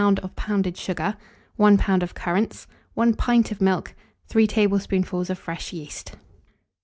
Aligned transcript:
of 0.01 0.35
pounded 0.35 0.77
sugar, 0.77 1.15
1 1.57 1.77
lb. 1.77 2.01
of 2.01 2.15
currants, 2.15 2.65
1 2.95 3.13
pint 3.13 3.51
of 3.51 3.61
milk, 3.61 3.93
3 4.29 4.47
tablespoonfuls 4.47 5.29
of 5.29 5.37
fresh 5.37 5.71
yeast. 5.73 6.13